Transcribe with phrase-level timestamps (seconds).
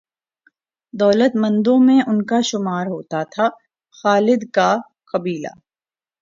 [0.93, 3.49] دولت مندوں میں ان کا شمار ہوتا تھا۔
[3.95, 4.69] خالد کا
[5.11, 5.53] قبیلہ